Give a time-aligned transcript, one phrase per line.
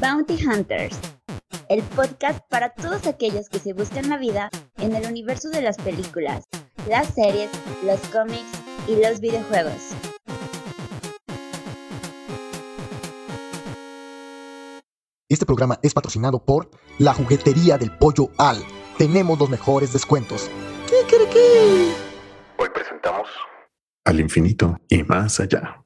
[0.00, 0.96] Bounty Hunters,
[1.68, 5.76] el podcast para todos aquellos que se buscan la vida en el universo de las
[5.76, 6.44] películas,
[6.88, 7.50] las series,
[7.84, 8.46] los cómics
[8.86, 9.90] y los videojuegos.
[15.28, 18.62] Este programa es patrocinado por la juguetería del pollo Al.
[18.98, 20.48] Tenemos los mejores descuentos.
[22.56, 23.28] Hoy presentamos
[24.04, 25.84] Al infinito y más allá.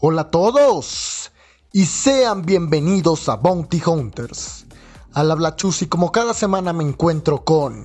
[0.00, 1.32] Hola a todos
[1.72, 4.66] y sean bienvenidos a Bounty Hunters.
[5.14, 7.82] Al habla Chus y como cada semana me encuentro con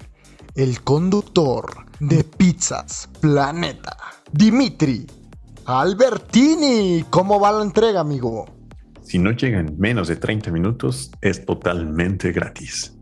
[0.56, 3.96] el conductor de Pizzas Planeta,
[4.30, 5.08] Dimitri
[5.66, 7.06] Albertini.
[7.10, 8.46] ¿Cómo va la entrega, amigo?
[9.04, 12.94] Si no llega en menos de 30 minutos, es totalmente gratis.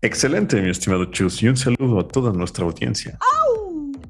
[0.00, 3.18] Excelente, mi estimado Chus, y un saludo a toda nuestra audiencia.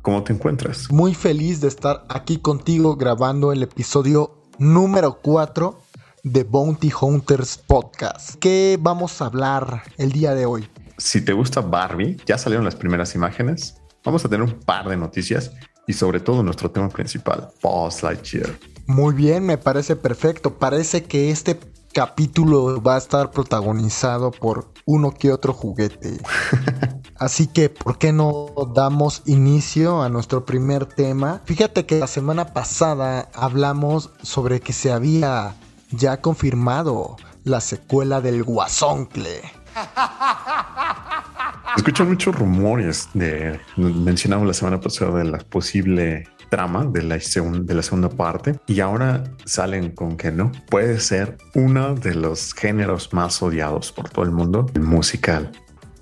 [0.05, 0.93] ¿Cómo te encuentras?
[0.93, 5.81] Muy feliz de estar aquí contigo grabando el episodio número 4
[6.25, 8.35] de Bounty Hunters Podcast.
[8.35, 10.69] ¿Qué vamos a hablar el día de hoy?
[10.99, 13.81] Si te gusta Barbie, ya salieron las primeras imágenes.
[14.05, 15.53] Vamos a tener un par de noticias
[15.87, 18.51] y sobre todo nuestro tema principal, Buzz Lightyear.
[18.87, 20.59] Muy bien, me parece perfecto.
[20.59, 21.59] Parece que este
[21.95, 26.19] capítulo va a estar protagonizado por uno que otro juguete.
[27.25, 31.41] Así que, ¿por qué no damos inicio a nuestro primer tema?
[31.47, 35.55] Fíjate que la semana pasada hablamos sobre que se había
[35.91, 39.41] ya confirmado la secuela del Guasoncle.
[41.79, 47.75] Escuchan muchos rumores de, mencionamos la semana pasada de la posible trama de la, de
[47.75, 53.15] la segunda parte y ahora salen con que no puede ser uno de los géneros
[53.15, 55.51] más odiados por todo el mundo, el musical.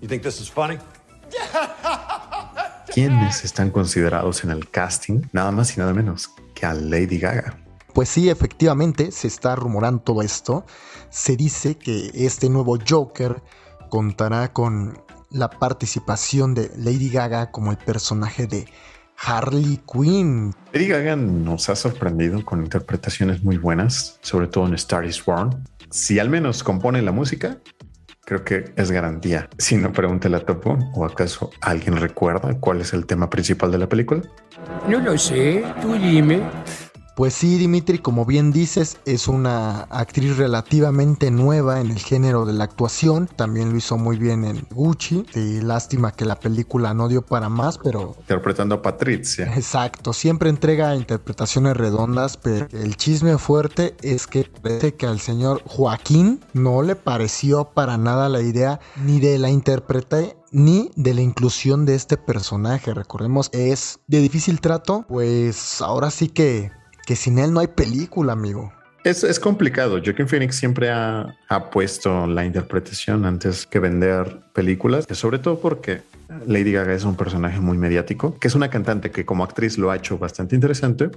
[0.00, 0.78] You think this is funny?
[2.92, 5.22] ¿Quiénes están considerados en el casting?
[5.32, 7.58] Nada más y nada menos que a Lady Gaga.
[7.94, 10.64] Pues sí, efectivamente, se está rumorando todo esto.
[11.10, 13.42] Se dice que este nuevo Joker
[13.90, 14.98] contará con
[15.30, 18.66] la participación de Lady Gaga como el personaje de
[19.16, 20.54] Harley Quinn.
[20.72, 25.64] Lady Gaga nos ha sorprendido con interpretaciones muy buenas, sobre todo en Star is Born.
[25.90, 27.58] Si al menos compone la música,
[28.24, 29.48] creo que es garantía.
[29.58, 33.78] Si no, pregúntale a Topo o acaso alguien recuerda cuál es el tema principal de
[33.78, 34.22] la película.
[34.88, 36.40] No lo sé, tú dime.
[37.14, 42.54] Pues sí, Dimitri, como bien dices, es una actriz relativamente nueva en el género de
[42.54, 43.28] la actuación.
[43.36, 45.26] También lo hizo muy bien en Gucci.
[45.34, 48.16] Y lástima que la película no dio para más, pero...
[48.20, 49.52] Interpretando a Patricia.
[49.54, 55.62] Exacto, siempre entrega interpretaciones redondas, pero el chisme fuerte es que parece que al señor
[55.66, 61.22] Joaquín no le pareció para nada la idea ni de la intérprete ni de la
[61.22, 62.94] inclusión de este personaje.
[62.94, 66.70] Recordemos, es de difícil trato, pues ahora sí que
[67.06, 68.72] que sin él no hay película, amigo.
[69.04, 70.00] Es, es complicado.
[70.04, 76.02] Joaquin Phoenix siempre ha, ha, puesto la interpretación antes que vender películas, sobre todo porque
[76.46, 79.90] Lady Gaga es un personaje muy mediático, que es una cantante que como actriz lo
[79.90, 81.10] ha hecho bastante interesante.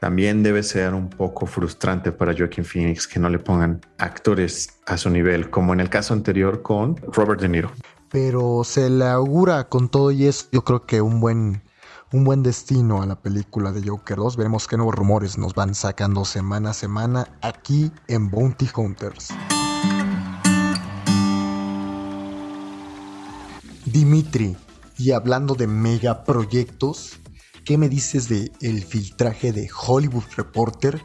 [0.00, 4.96] También debe ser un poco frustrante para Joaquin Phoenix que no le pongan actores a
[4.96, 7.70] su nivel, como en el caso anterior con Robert De Niro.
[8.10, 11.62] Pero se le augura con todo y eso, yo creo que un buen
[12.12, 14.36] un buen destino a la película de Joker 2.
[14.36, 19.28] Veremos qué nuevos rumores nos van sacando semana a semana aquí en Bounty Hunters.
[23.86, 24.56] Dimitri,
[24.98, 27.18] y hablando de megaproyectos,
[27.64, 31.00] ¿qué me dices de el filtraje de Hollywood Reporter?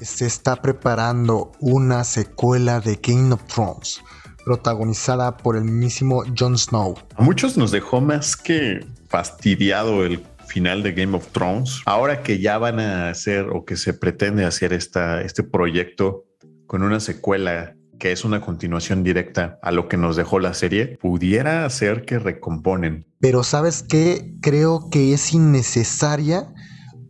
[0.00, 4.00] Se está preparando una secuela de Game of Thrones,
[4.44, 6.94] protagonizada por el mismísimo Jon Snow.
[7.16, 11.80] A muchos nos dejó más que fastidiado el final de Game of Thrones.
[11.86, 16.24] Ahora que ya van a hacer o que se pretende hacer esta, este proyecto
[16.66, 20.98] con una secuela que es una continuación directa a lo que nos dejó la serie,
[21.00, 23.06] pudiera hacer que recomponen.
[23.20, 26.52] Pero sabes qué, creo que es innecesaria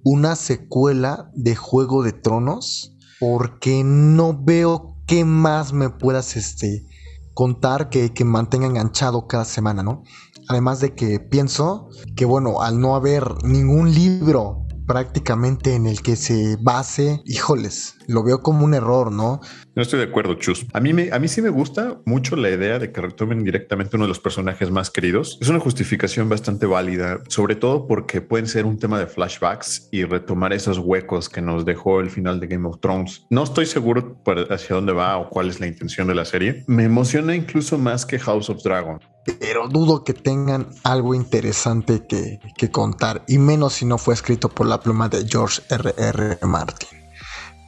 [0.04, 6.84] una secuela de Juego de Tronos porque no veo qué más me puedas este,
[7.32, 10.04] contar que, que mantenga enganchado cada semana, ¿no?
[10.48, 16.16] Además de que pienso que, bueno, al no haber ningún libro prácticamente en el que
[16.16, 19.40] se base, híjoles, lo veo como un error, ¿no?
[19.74, 20.66] No estoy de acuerdo, Chus.
[20.72, 23.96] A mí, me, a mí sí me gusta mucho la idea de que retomen directamente
[23.96, 25.38] uno de los personajes más queridos.
[25.40, 30.04] Es una justificación bastante válida, sobre todo porque pueden ser un tema de flashbacks y
[30.04, 33.26] retomar esos huecos que nos dejó el final de Game of Thrones.
[33.30, 34.20] No estoy seguro
[34.50, 36.64] hacia dónde va o cuál es la intención de la serie.
[36.66, 39.00] Me emociona incluso más que House of Dragon.
[39.24, 44.48] Pero dudo que tengan algo interesante que, que contar, y menos si no fue escrito
[44.48, 45.94] por la pluma de George R.
[45.96, 46.38] R.
[46.42, 46.88] Martin.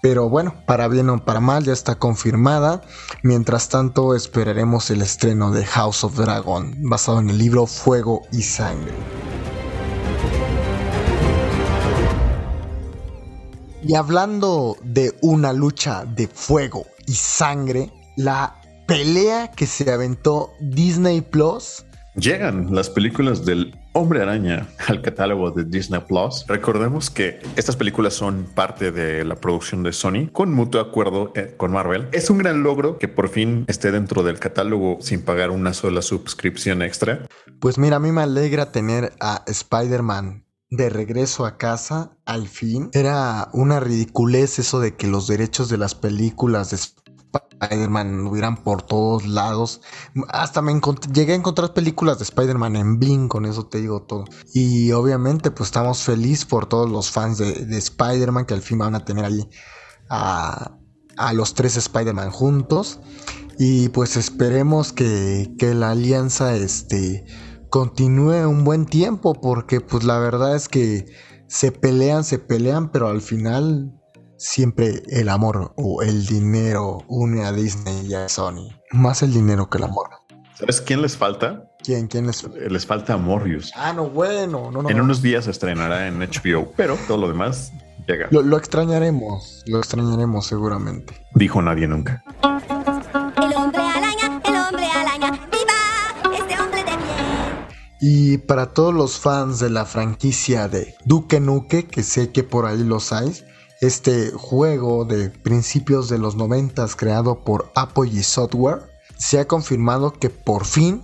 [0.02, 2.82] Pero bueno, para bien o para mal ya está confirmada.
[3.22, 8.42] Mientras tanto esperaremos el estreno de House of Dragon, basado en el libro Fuego y
[8.42, 8.94] Sangre.
[13.82, 21.20] Y hablando de una lucha de fuego y sangre, la pelea que se aventó Disney
[21.20, 21.84] Plus.
[22.14, 26.46] Llegan las películas del Hombre Araña al catálogo de Disney Plus.
[26.46, 31.54] Recordemos que estas películas son parte de la producción de Sony con mutuo acuerdo eh,
[31.56, 32.08] con Marvel.
[32.12, 36.00] Es un gran logro que por fin esté dentro del catálogo sin pagar una sola
[36.00, 37.26] suscripción extra.
[37.60, 42.90] Pues mira, a mí me alegra tener a Spider-Man de regreso a casa al fin.
[42.92, 46.76] Era una ridiculez eso de que los derechos de las películas de
[47.52, 49.80] Spider-Man hubieran por todos lados.
[50.28, 50.78] Hasta me
[51.12, 54.24] llegué a encontrar películas de Spider-Man en Bing, con eso te digo todo.
[54.52, 58.94] Y obviamente pues estamos felices por todos los fans de, Spider-Man que al fin van
[58.94, 59.48] a tener ahí
[60.08, 60.76] a,
[61.32, 63.00] los tres Spider-Man juntos.
[63.58, 67.24] Y pues esperemos que, que la alianza este,
[67.70, 71.06] continúe un buen tiempo porque pues la verdad es que
[71.48, 73.95] se pelean, se pelean, pero al final
[74.38, 78.68] siempre el amor o el dinero une a Disney y a Sony.
[78.92, 80.10] Más el dinero que el amor.
[80.54, 81.70] ¿Sabes quién les falta?
[81.82, 82.08] ¿Quién?
[82.08, 83.72] ¿Quién les Les falta a Morbius.
[83.76, 84.90] Ah, no, bueno, no, no.
[84.90, 87.72] En unos días se estrenará en HBO, pero todo lo demás
[88.08, 88.28] llega.
[88.30, 91.14] Lo, lo extrañaremos, lo extrañaremos seguramente.
[91.34, 92.24] Dijo nadie nunca.
[92.42, 97.66] El hombre araña, el hombre araña, viva este hombre de bien.
[98.00, 102.64] Y para todos los fans de la franquicia de Duke Nuke, que sé que por
[102.64, 103.30] ahí los hay,
[103.80, 108.82] este juego de principios de los 90 creado por Apogee Software,
[109.16, 111.02] se ha confirmado que por fin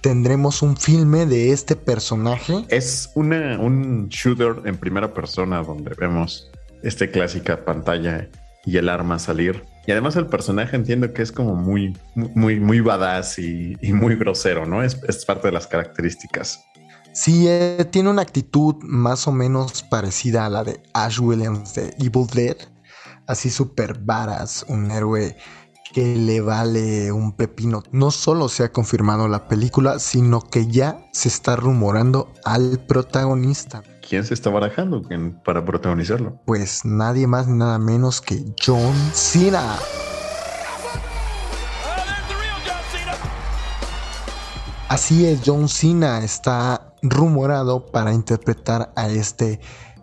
[0.00, 2.64] tendremos un filme de este personaje.
[2.68, 6.50] Es una, un shooter en primera persona donde vemos
[6.82, 8.28] esta clásica pantalla
[8.64, 9.64] y el arma salir.
[9.86, 14.66] Y además el personaje entiendo que es como muy, muy, muy badass y, muy grosero,
[14.66, 14.82] ¿no?
[14.82, 16.64] Es, es parte de las características.
[17.12, 21.94] Sí, eh, tiene una actitud más o menos parecida a la de Ash Williams de
[21.98, 22.56] Evil Dead.
[23.26, 25.36] Así súper varas, un héroe
[25.92, 27.82] que le vale un pepino.
[27.90, 33.82] No solo se ha confirmado la película, sino que ya se está rumorando al protagonista.
[34.08, 35.02] ¿Quién se está barajando
[35.44, 36.40] para protagonizarlo?
[36.44, 39.76] Pues nadie más ni nada menos que John Cena.
[44.88, 49.60] Así es, John Cena está rumorado para interpretar a este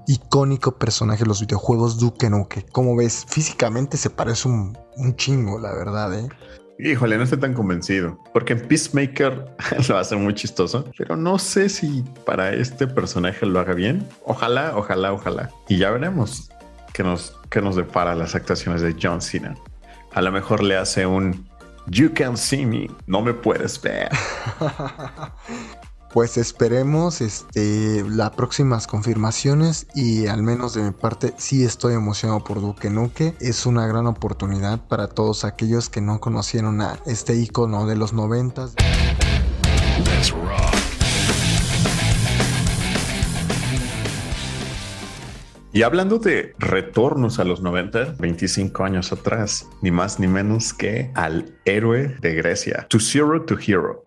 [0.07, 2.65] icónico personaje de los videojuegos Duke Nuke.
[2.71, 4.77] Como ves, físicamente se parece un,
[5.15, 6.29] chingo, la verdad, ¿eh?
[6.79, 8.17] Híjole, no estoy tan convencido.
[8.33, 9.55] Porque en Peacemaker
[9.89, 10.85] lo hace muy chistoso.
[10.97, 14.07] Pero no sé si para este personaje lo haga bien.
[14.25, 15.49] Ojalá, ojalá, ojalá.
[15.67, 16.49] Y ya veremos
[16.93, 19.55] qué nos, qué nos depara las actuaciones de John Cena.
[20.13, 21.47] A lo mejor le hace un
[21.89, 24.09] You can see me, no me puedes ver.
[26.13, 32.43] pues esperemos este, las próximas confirmaciones y al menos de mi parte sí estoy emocionado
[32.43, 33.35] por Duque Nuke.
[33.39, 38.13] Es una gran oportunidad para todos aquellos que no conocieron a este icono de los
[38.13, 38.73] noventas.
[45.77, 51.11] Y hablando de retornos a los 90, 25 años atrás, ni más ni menos que
[51.13, 54.03] al héroe de Grecia, To Zero to Hero.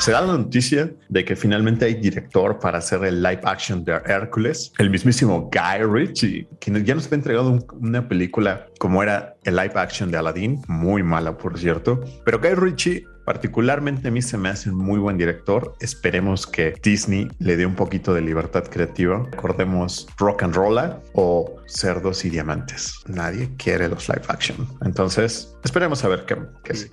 [0.00, 4.00] Se da la noticia de que finalmente hay director para hacer el live action de
[4.06, 9.56] Hércules, el mismísimo Guy Ritchie, quien ya nos había entregado una película como era el
[9.56, 14.36] live action de Aladdin, muy mala por cierto, pero Guy Ritchie Particularmente a mí se
[14.36, 15.76] me hace un muy buen director.
[15.78, 19.24] Esperemos que Disney le dé un poquito de libertad creativa.
[19.30, 22.94] Recordemos Rock and Rolla o Cerdos y Diamantes.
[23.06, 24.66] Nadie quiere los live action.
[24.84, 26.90] Entonces, esperemos a ver qué, qué sí.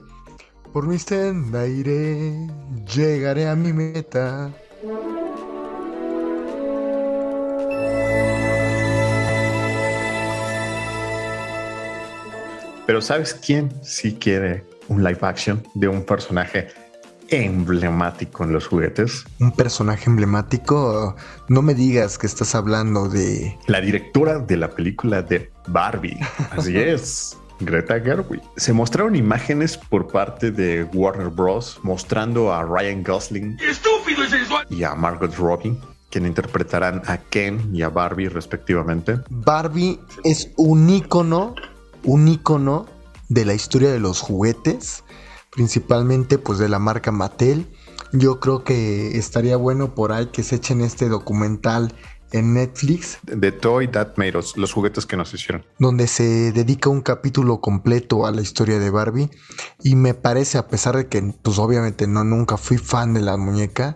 [0.78, 2.38] Por mi senda iré,
[2.94, 4.54] llegaré a mi meta.
[12.86, 16.68] Pero ¿sabes quién sí quiere un live action de un personaje
[17.30, 19.26] emblemático en los juguetes.
[19.40, 21.16] Un personaje emblemático.
[21.50, 23.58] No me digas que estás hablando de.
[23.66, 26.20] La directora de la película de Barbie.
[26.52, 27.36] Así es.
[27.60, 28.42] Greta Gerwig.
[28.56, 31.80] Se mostraron imágenes por parte de Warner Bros.
[31.84, 34.66] mostrando a Ryan Gosling ¡Estúpido y sensual!
[34.70, 35.78] y a Margot Robbie,
[36.10, 39.20] quien interpretarán a Ken y a Barbie respectivamente.
[39.30, 41.56] Barbie es un ícono,
[42.04, 42.86] un ícono
[43.30, 45.04] de la historia de los juguetes,
[45.52, 47.68] principalmente pues de la marca Mattel.
[48.14, 51.94] Yo creo que estaría bueno por ahí que se echen este documental
[52.32, 55.66] en Netflix, The Toy That Made Us, los juguetes que nos hicieron.
[55.80, 59.30] donde se dedica un capítulo completo a la historia de Barbie.
[59.84, 63.38] Y me parece, a pesar de que pues obviamente no nunca fui fan de la
[63.38, 63.96] muñeca,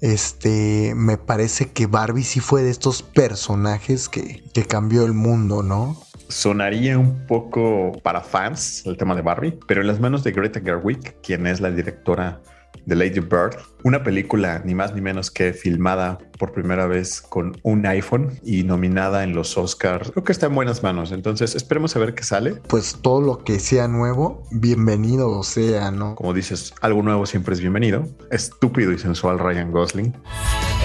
[0.00, 5.62] este, me parece que Barbie sí fue de estos personajes que, que cambió el mundo,
[5.62, 5.96] ¿no?
[6.28, 10.60] Sonaría un poco para fans el tema de Barbie, pero en las manos de Greta
[10.60, 12.40] Gerwig, quien es la directora
[12.86, 17.56] de Lady Bird, una película ni más ni menos que filmada por primera vez con
[17.62, 20.10] un iPhone y nominada en los Oscars.
[20.10, 22.54] Creo que está en buenas manos, entonces esperemos a ver qué sale.
[22.68, 26.14] Pues todo lo que sea nuevo, bienvenido sea, ¿no?
[26.14, 28.08] Como dices, algo nuevo siempre es bienvenido.
[28.30, 30.12] Estúpido y sensual Ryan Gosling.
[30.12, 30.82] The.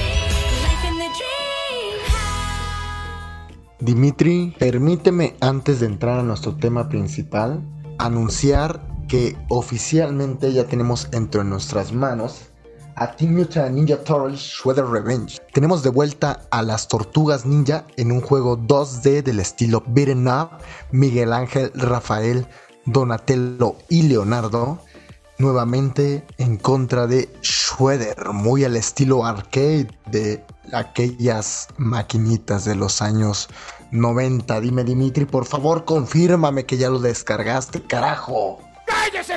[3.79, 7.61] Dimitri, permíteme antes de entrar a nuestro tema principal,
[7.99, 12.49] anunciar que oficialmente ya tenemos entre nuestras manos
[12.95, 15.37] a Team Mutant Ninja Turtles Shredder Revenge.
[15.53, 20.49] Tenemos de vuelta a las tortugas ninja en un juego 2D del estilo Beaten Up.
[20.91, 22.47] Miguel Ángel, Rafael,
[22.85, 24.79] Donatello y Leonardo
[25.37, 33.49] nuevamente en contra de Shredder, muy al estilo arcade de aquellas maquinitas de los años
[33.91, 34.59] 90.
[34.61, 38.59] Dime Dimitri, por favor, confírmame que ya lo descargaste, carajo.
[38.87, 39.36] ¡Cállese,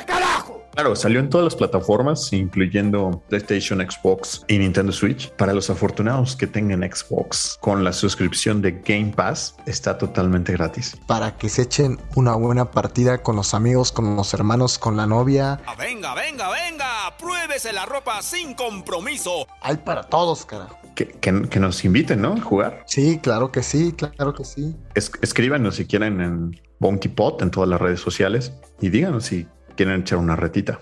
[0.73, 5.29] Claro, salió en todas las plataformas, incluyendo PlayStation, Xbox y Nintendo Switch.
[5.31, 10.95] Para los afortunados que tengan Xbox, con la suscripción de Game Pass, está totalmente gratis.
[11.07, 15.05] Para que se echen una buena partida con los amigos, con los hermanos, con la
[15.07, 15.59] novia.
[15.65, 16.87] Ah, Venga, venga, venga,
[17.19, 19.47] pruébese la ropa sin compromiso.
[19.61, 20.77] Hay para todos, carajo.
[20.95, 22.33] Que, que- que nos inviten, ¿no?
[22.33, 22.83] A jugar.
[22.85, 24.75] Sí, claro que sí, claro que sí.
[24.95, 29.47] Es- escríbanos si quieren en Bonky Pot, en todas las redes sociales, y díganos si
[29.75, 30.79] quieren echar una retita.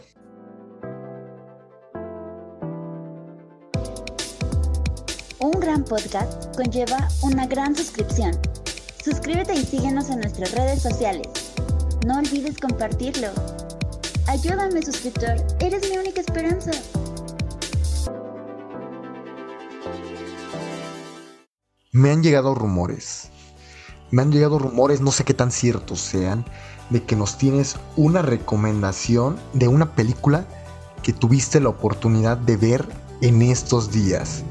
[5.39, 8.31] Un gran podcast conlleva una gran suscripción.
[9.03, 11.27] Suscríbete y síguenos en nuestras redes sociales.
[12.05, 13.29] No olvides compartirlo.
[14.27, 15.37] Ayúdame, suscriptor.
[15.59, 16.71] Eres mi única esperanza.
[21.91, 23.31] Me han llegado rumores.
[24.11, 26.45] Me han llegado rumores, no sé qué tan ciertos sean,
[26.89, 30.45] de que nos tienes una recomendación de una película
[31.03, 32.85] que tuviste la oportunidad de ver
[33.21, 34.43] en estos días.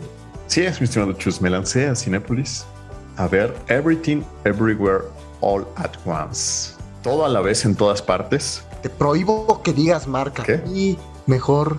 [0.47, 1.41] Sí, es mi estimado Chus.
[1.41, 2.65] Me lancé a Cinépolis
[3.17, 5.05] a ver Everything, Everywhere,
[5.41, 6.73] All at Once.
[7.03, 8.63] Todo a la vez en todas partes.
[8.83, 10.45] Te prohíbo que digas marca.
[10.45, 10.63] ¿Qué?
[10.73, 11.79] Y mejor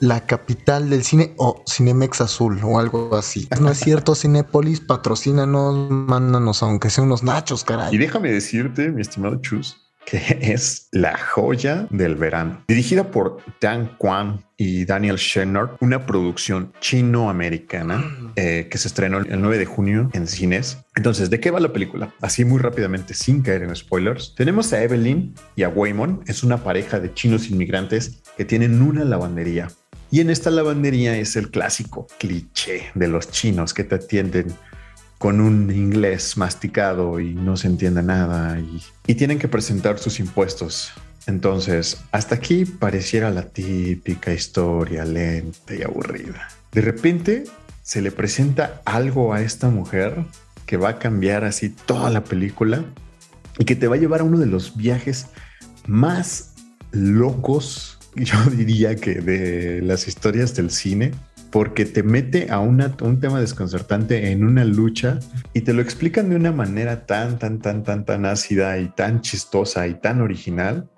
[0.00, 3.48] la capital del cine o Cinemex Azul o algo así.
[3.60, 7.96] No es cierto, Cinépolis, patrocínanos, mándanos aunque sea unos nachos, Y caray.
[7.98, 12.62] déjame decirte, mi estimado Chus, que es la joya del verano.
[12.68, 19.40] Dirigida por Dan Kwan y Daniel Shenard, una producción chino-americana eh, que se estrenó el
[19.40, 20.78] 9 de junio en cines.
[20.94, 22.14] Entonces, ¿de qué va la película?
[22.20, 24.34] Así muy rápidamente, sin caer en spoilers.
[24.36, 26.22] Tenemos a Evelyn y a Waymon.
[26.26, 29.68] Es una pareja de chinos inmigrantes que tienen una lavandería.
[30.16, 34.46] Y en esta lavandería es el clásico cliché de los chinos que te atienden
[35.18, 40.90] con un inglés masticado y no se entiende nada y, tienen que presentar sus impuestos.
[41.26, 46.48] Entonces, hasta aquí pareciera la típica historia lenta y aburrida.
[46.72, 47.44] De repente
[47.82, 50.24] se le presenta algo a esta mujer
[50.64, 52.86] que va a cambiar así toda la película
[53.58, 55.26] y que te va a llevar a uno de los viajes
[55.86, 56.54] más
[56.90, 61.12] locos, yo diría que de las historias del cine,
[61.50, 65.20] porque te mete a una- un tema desconcertante en una lucha
[65.54, 69.20] y te lo explican de una manera tan, tan, tan, tan, tan ácida y tan
[69.20, 70.90] chistosa y tan original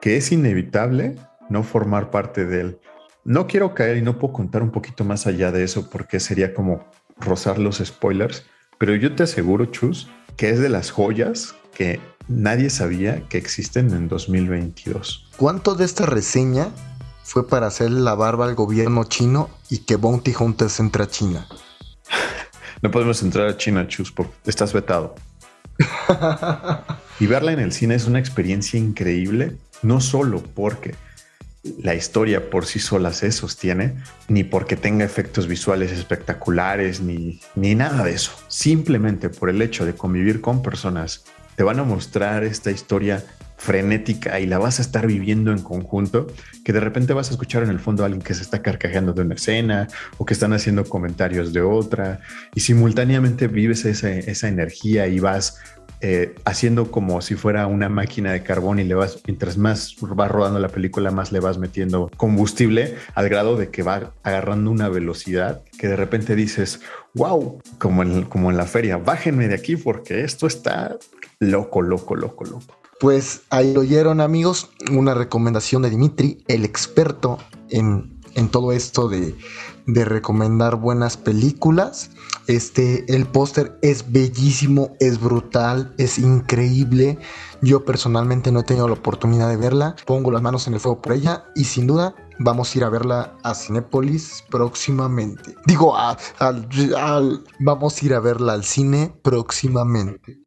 [0.00, 1.16] que es inevitable
[1.50, 2.78] no formar parte de él.
[3.24, 6.54] No quiero caer y no puedo contar un poquito más allá de eso porque sería
[6.54, 6.86] como
[7.18, 8.46] rozar los spoilers,
[8.78, 13.90] pero yo te aseguro, Chus, que es de las joyas que nadie sabía que existen
[13.92, 15.30] en 2022.
[15.36, 16.68] ¿Cuánto de esta reseña
[17.24, 21.46] fue para hacer la barba al gobierno chino y que Bounty Hunters entre a China?
[22.80, 25.16] No podemos entrar a China, Chus, porque estás vetado.
[27.18, 30.94] y verla en el cine es una experiencia increíble, no solo porque
[31.82, 33.96] la historia por sí sola se sostiene,
[34.28, 38.32] ni porque tenga efectos visuales espectaculares, ni, ni nada de eso.
[38.48, 41.24] Simplemente por el hecho de convivir con personas,
[41.58, 43.24] te van a mostrar esta historia
[43.56, 46.28] frenética y la vas a estar viviendo en conjunto,
[46.64, 49.12] que de repente vas a escuchar en el fondo a alguien que se está carcajeando
[49.12, 49.88] de una escena
[50.18, 52.20] o que están haciendo comentarios de otra
[52.54, 55.58] y simultáneamente vives esa, esa energía y vas
[56.00, 60.28] eh, haciendo como si fuera una máquina de carbón y le vas, mientras más va
[60.28, 64.88] rodando la película, más le vas metiendo combustible al grado de que va agarrando una
[64.88, 66.82] velocidad que de repente dices,
[67.14, 70.96] wow, como en, como en la feria, bájenme de aquí porque esto está
[71.40, 72.78] loco, loco, loco, loco.
[73.00, 77.38] Pues ahí lo oyeron amigos, una recomendación de Dimitri, el experto
[77.70, 79.36] en, en todo esto de,
[79.86, 82.10] de recomendar buenas películas.
[82.48, 87.18] Este, el póster es bellísimo, es brutal, es increíble.
[87.62, 89.94] Yo personalmente no he tenido la oportunidad de verla.
[90.04, 92.90] Pongo las manos en el fuego por ella y sin duda vamos a ir a
[92.90, 95.54] verla a Cinépolis próximamente.
[95.66, 95.94] Digo,
[97.60, 100.38] vamos a ir a verla al cine próximamente.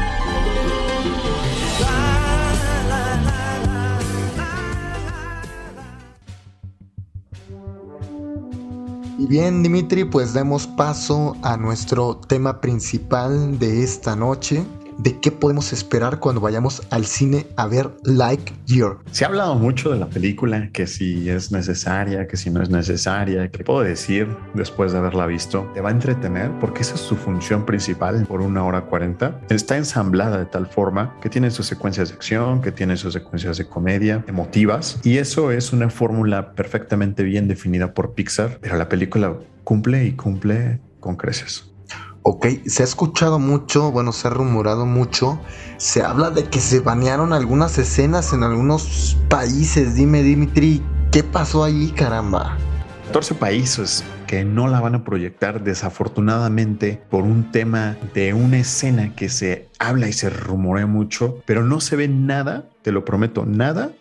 [9.21, 14.65] Y bien, Dimitri, pues demos paso a nuestro tema principal de esta noche,
[15.01, 18.97] de qué podemos esperar cuando vayamos al cine a ver Like Year.
[19.11, 22.69] Se ha hablado mucho de la película, que si es necesaria, que si no es
[22.69, 25.69] necesaria, ¿qué puedo decir después de haberla visto?
[25.73, 29.41] Te va a entretener porque esa es su función principal por una hora cuarenta.
[29.49, 33.57] Está ensamblada de tal forma que tiene sus secuencias de acción, que tiene sus secuencias
[33.57, 38.89] de comedia, emotivas, y eso es una fórmula perfectamente bien definida por Pixar, pero la
[38.89, 41.70] película cumple y cumple con creces.
[42.23, 45.39] Ok, se ha escuchado mucho, bueno, se ha rumorado mucho.
[45.77, 49.95] Se habla de que se banearon algunas escenas en algunos países.
[49.95, 52.57] Dime, Dimitri, ¿qué pasó ahí, caramba?
[53.07, 59.15] 14 países que no la van a proyectar desafortunadamente por un tema de una escena
[59.15, 63.45] que se habla y se rumorea mucho, pero no se ve nada, te lo prometo,
[63.45, 63.91] nada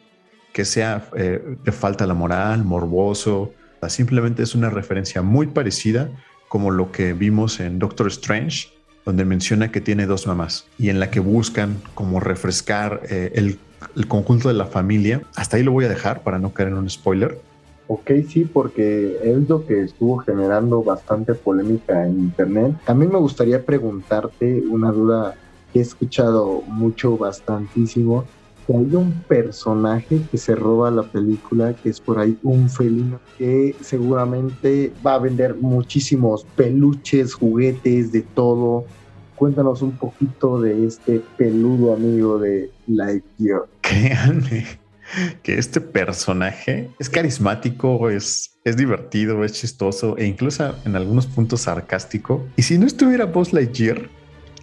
[0.53, 3.53] que sea eh, de falta la moral, morboso.
[3.89, 6.11] Simplemente es una referencia muy parecida
[6.51, 8.71] como lo que vimos en Doctor Strange,
[9.07, 13.57] donde menciona que tiene dos mamás y en la que buscan como refrescar eh, el,
[13.95, 15.23] el, conjunto de la familia.
[15.37, 17.39] Hasta ahí lo voy a dejar para no caer en un spoiler.
[17.87, 22.75] Ok, sí, porque es lo que estuvo generando bastante polémica en internet.
[22.97, 25.37] Mí me gustaría preguntarte una duda
[25.73, 28.25] que he escuchado mucho, bastantísimo,
[28.79, 33.75] hay un personaje que se roba la película, que es por ahí un felino, que
[33.81, 38.85] seguramente va a vender muchísimos peluches, juguetes, de todo.
[39.37, 43.63] Cuéntanos un poquito de este peludo amigo de Lightyear.
[43.81, 44.67] Créanme
[45.43, 51.63] que este personaje es carismático, es, es divertido, es chistoso e incluso en algunos puntos
[51.63, 52.47] sarcástico.
[52.57, 54.09] Y si no estuviera Buzz Lightyear,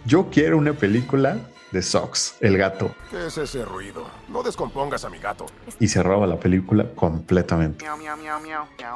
[0.06, 1.38] yo quiero una película
[1.72, 2.94] de Sox, el gato.
[3.10, 4.04] ¿Qué es ese ruido?
[4.28, 5.46] No descompongas a mi gato.
[5.78, 7.84] Y se roba la película completamente.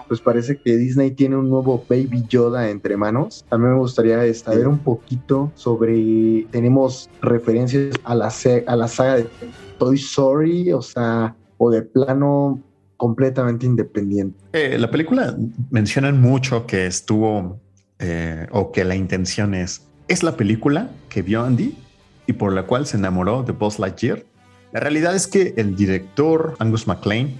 [0.08, 3.44] Pues parece que Disney tiene un nuevo Baby Yoda entre manos.
[3.50, 6.46] A mí me gustaría saber un poquito sobre.
[6.50, 8.32] Tenemos referencias a la,
[8.66, 9.28] a la saga de
[9.78, 12.61] Toy Story, o sea, o de plano
[12.96, 14.38] completamente independiente.
[14.52, 15.37] Eh, la película
[15.70, 17.61] mencionan mucho que estuvo
[17.98, 19.82] eh, o que la intención es.
[20.08, 21.76] Es la película que vio Andy
[22.26, 24.24] y por la cual se enamoró de Buzz Lightyear.
[24.72, 27.30] La realidad es que el director Angus MacLean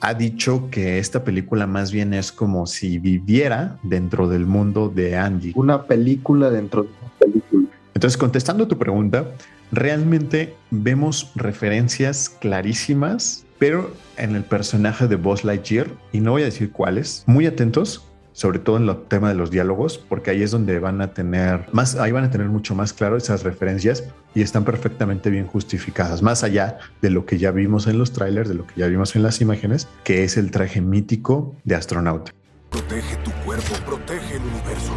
[0.00, 5.16] ha dicho que esta película más bien es como si viviera dentro del mundo de
[5.16, 5.52] Andy.
[5.54, 7.68] Una película dentro de una película.
[7.94, 9.26] Entonces, contestando tu pregunta,
[9.72, 16.46] realmente vemos referencias clarísimas, pero en el personaje de Buzz Lightyear, y no voy a
[16.46, 18.04] decir cuáles, muy atentos
[18.36, 21.66] sobre todo en el tema de los diálogos, porque ahí es donde van a tener
[21.72, 26.20] más, ahí van a tener mucho más claro esas referencias y están perfectamente bien justificadas,
[26.22, 29.16] más allá de lo que ya vimos en los trailers, de lo que ya vimos
[29.16, 32.32] en las imágenes, que es el traje mítico de astronauta.
[32.68, 34.92] Protege tu cuerpo, protege el universo.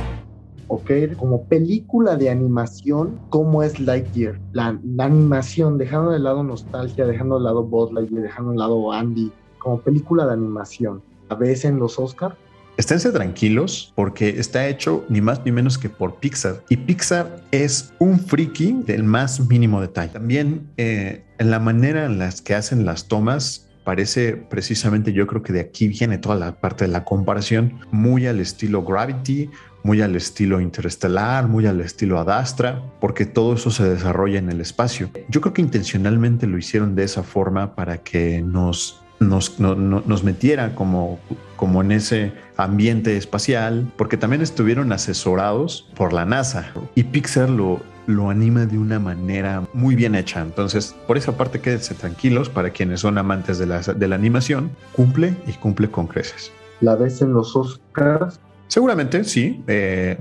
[0.67, 4.37] Ok, como película de animación, ¿cómo es Lightyear?
[4.51, 8.91] La, la animación, dejando de lado nostalgia, dejando de lado Buzz Lightyear, dejando de lado
[8.91, 11.01] Andy, como película de animación.
[11.29, 12.35] ¿A veces en los Oscars?
[12.79, 16.63] Esténse tranquilos porque está hecho ni más ni menos que por Pixar.
[16.69, 20.13] Y Pixar es un friki del más mínimo detalle.
[20.13, 25.43] También eh, en la manera en las que hacen las tomas parece precisamente, yo creo
[25.43, 29.49] que de aquí viene toda la parte de la comparación, muy al estilo Gravity,
[29.83, 34.61] muy al estilo interestelar, muy al estilo Adastra, porque todo eso se desarrolla en el
[34.61, 35.09] espacio.
[35.27, 40.03] Yo creo que intencionalmente lo hicieron de esa forma para que nos nos, no- no-
[40.05, 41.19] nos metiera como,
[41.55, 47.81] como en ese ambiente espacial, porque también estuvieron asesorados por la NASA y Pixar lo,
[48.07, 50.41] lo anima de una manera muy bien hecha.
[50.41, 54.71] Entonces, por esa parte, quédense tranquilos para quienes son amantes de la, de la animación,
[54.93, 56.51] cumple y cumple con creces.
[56.81, 59.63] La ves en los Oscars, Seguramente sí.
[59.67, 60.19] eh,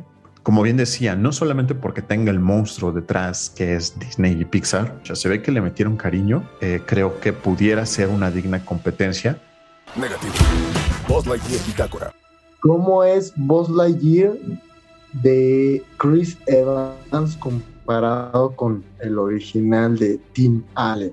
[0.49, 4.99] como bien decía, no solamente porque tenga el monstruo detrás que es Disney y Pixar,
[5.05, 6.43] ya se ve que le metieron cariño.
[6.63, 9.39] eh, creo que pudiera ser una digna competencia.
[9.95, 10.33] Negativo.
[11.07, 12.15] Buzz Lightyear Bitácora.
[12.61, 14.39] ¿cómo es Buzz Lightyear
[15.23, 21.13] de Chris Evans comparado con el original de Tim Allen?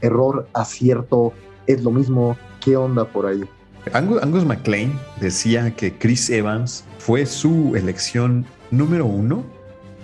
[0.00, 1.32] Error, acierto,
[1.66, 2.36] es lo mismo.
[2.60, 3.42] ¿Qué onda por ahí?
[3.92, 9.44] Angus, Angus MacLean decía que Chris Evans fue su elección número uno,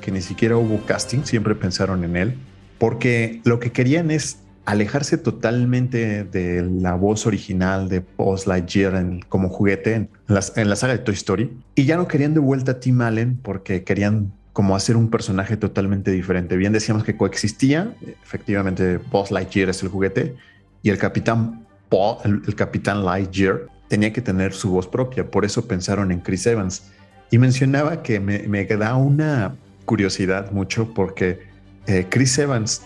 [0.03, 2.35] que ni siquiera hubo casting, siempre pensaron en él,
[2.77, 9.21] porque lo que querían es alejarse totalmente de la voz original de Buzz Lightyear en-
[9.31, 12.81] como juguete en, la saga de Toy Story y ya no querían de vuelta a
[12.81, 16.59] Tim Allen porque querían como hacer un personaje totalmente diferente.
[16.59, 20.35] Bien decíamos que coexistía, efectivamente Buzz Lightyear es el juguete
[20.83, 25.45] y el capitán Paul, el, el capitán Lightyear, tenía que tener su voz propia, por
[25.45, 26.85] eso pensaron en Chris Evans.
[27.31, 31.41] Y mencionaba que me, me da una curiosidad mucho porque
[31.89, 32.83] eh, Chris Evans,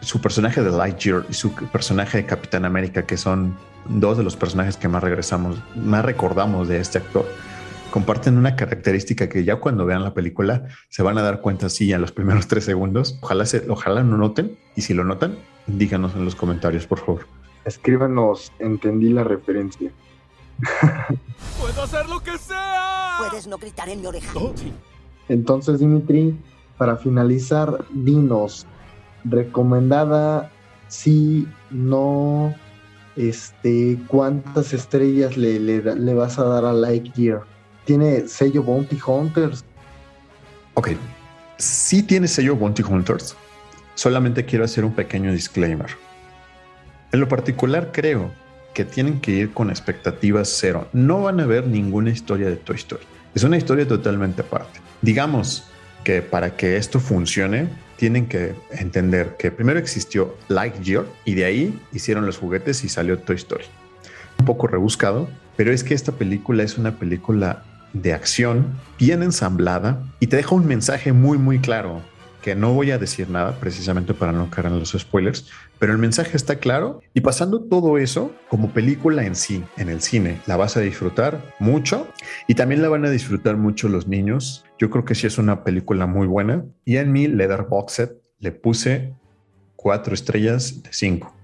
[0.00, 3.56] su personaje de Lightyear y su personaje de Capitán América, que son
[3.88, 7.26] dos de los personajes que más regresamos, más recordamos de este actor,
[7.90, 11.92] comparten una característica que ya cuando vean la película se van a dar cuenta así
[11.92, 13.18] en los primeros tres segundos.
[13.22, 17.43] Ojalá, se, ojalá lo noten y si lo notan, díganos en los comentarios, por favor.
[17.64, 19.90] Escríbanos, entendí la referencia.
[21.60, 23.16] ¡Puedo hacer lo que sea!
[23.18, 24.38] Puedes no gritar en mi oreja.
[25.28, 26.36] Entonces, Dimitri,
[26.76, 28.66] para finalizar, dinos,
[29.24, 30.50] recomendada,
[30.88, 32.54] sí, no,
[33.16, 37.42] este, ¿cuántas estrellas le, le, le vas a dar a Lightyear?
[37.84, 39.64] ¿Tiene sello Bounty Hunters?
[40.74, 40.90] Ok,
[41.56, 43.36] sí tiene sello Bounty Hunters.
[43.94, 45.88] Solamente quiero hacer un pequeño disclaimer.
[47.14, 48.32] En lo particular creo
[48.74, 50.88] que tienen que ir con expectativas cero.
[50.92, 53.04] No van a ver ninguna historia de Toy Story.
[53.36, 54.80] Es una historia totalmente aparte.
[55.00, 55.62] Digamos
[56.02, 61.80] que para que esto funcione, tienen que entender que primero existió Lightyear y de ahí
[61.92, 63.66] hicieron los juguetes y salió Toy Story.
[64.40, 70.02] Un poco rebuscado, pero es que esta película es una película de acción bien ensamblada
[70.18, 72.02] y te deja un mensaje muy muy claro
[72.44, 75.98] que no voy a decir nada precisamente para no caer en los spoilers, pero el
[75.98, 80.58] mensaje está claro y pasando todo eso como película en sí, en el cine, la
[80.58, 82.06] vas a disfrutar mucho
[82.46, 84.66] y también la van a disfrutar mucho los niños.
[84.78, 88.52] Yo creo que sí es una película muy buena y en mi Letterboxd Set le
[88.52, 89.14] puse
[89.74, 91.34] cuatro estrellas de cinco.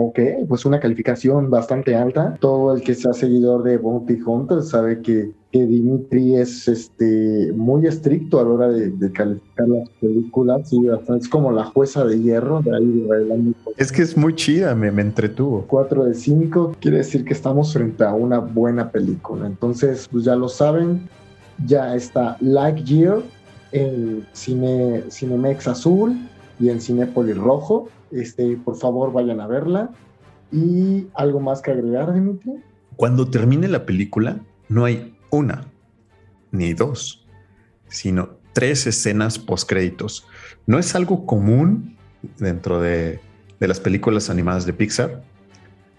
[0.00, 2.36] Ok, pues una calificación bastante alta.
[2.38, 7.84] Todo el que sea seguidor de Bounty Hunters sabe que, que Dimitri es este, muy
[7.84, 10.72] estricto a la hora de, de calificar las películas.
[10.72, 14.72] y es como la jueza de hierro, de ahí con Es que es muy chida,
[14.76, 15.64] me, me entretuvo.
[15.66, 16.76] 4 de 5.
[16.78, 19.48] Quiere decir que estamos frente a una buena película.
[19.48, 21.08] Entonces, pues ya lo saben,
[21.66, 23.20] ya está Lightyear
[23.72, 26.16] en Cine, Cinemex Azul
[26.60, 27.88] y en Cinépolis Rojo.
[28.10, 29.90] Este, por favor, vayan a verla.
[30.50, 32.52] ¿Y algo más que agregar, Dimitri?
[32.96, 35.66] Cuando termine la película, no hay una
[36.50, 37.26] ni dos,
[37.88, 40.26] sino tres escenas postcréditos.
[40.66, 41.96] No es algo común
[42.38, 43.20] dentro de,
[43.60, 45.22] de las películas animadas de Pixar,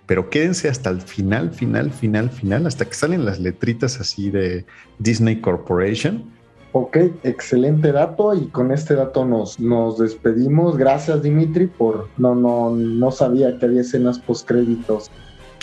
[0.06, 4.66] pero quédense hasta el final, final, final, final, hasta que salen las letritas así de
[4.98, 6.32] Disney Corporation.
[6.72, 10.78] Ok, excelente dato y con este dato nos, nos despedimos.
[10.78, 12.10] Gracias Dimitri por...
[12.18, 15.10] No, no, no sabía que había escenas postcréditos.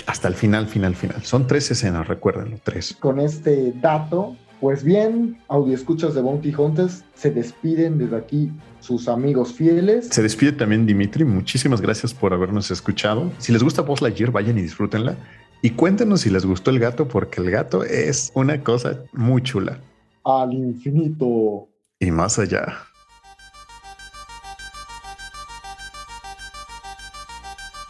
[0.06, 1.22] Hasta el final, final, final.
[1.22, 2.96] Son tres escenas, recuérdenlo, tres.
[2.98, 9.08] Con este dato, pues bien, audio escuchas de Bounty Hunters se despiden desde aquí sus
[9.08, 10.08] amigos fieles.
[10.10, 11.24] Se despide también Dimitri.
[11.24, 13.30] Muchísimas gracias por habernos escuchado.
[13.38, 15.16] Si les gusta Buzz Lightyear, vayan y disfrútenla.
[15.62, 19.80] Y cuéntenos si les gustó el gato, porque el gato es una cosa muy chula.
[20.26, 21.68] Al infinito.
[22.00, 22.66] Y más allá.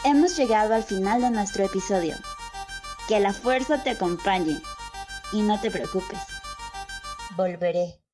[0.04, 2.14] Hemos llegado al final de nuestro episodio.
[3.08, 4.60] Que la fuerza te acompañe.
[5.32, 6.20] Y no te preocupes.
[7.38, 8.05] Volveré.